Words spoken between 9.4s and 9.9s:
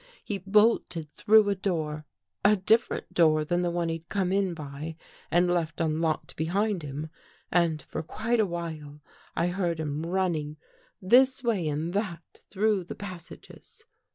heard